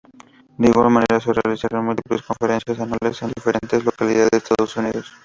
De 0.57 0.67
igual 0.67 0.89
manera 0.89 1.19
se 1.19 1.31
realizaron 1.31 1.85
múltiples 1.85 2.23
conferencias 2.23 2.79
anuales 2.79 3.21
en 3.21 3.29
diferentes 3.35 3.85
localidades 3.85 4.29
de 4.31 4.37
Estados 4.39 4.75
Unidos. 4.77 5.13